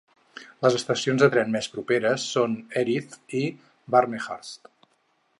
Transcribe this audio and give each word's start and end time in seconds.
Les 0.65 0.75
estacions 0.77 1.23
de 1.23 1.27
tren 1.35 1.51
més 1.55 1.67
properes 1.75 2.25
són 2.37 2.55
Erith 2.81 3.19
i 3.41 3.43
Barnehurst. 3.97 4.73